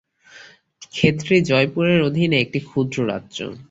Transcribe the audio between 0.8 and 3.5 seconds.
খেতড়ি জয়পুরের অধীনে একটি ক্ষুদ্র রাজ্য।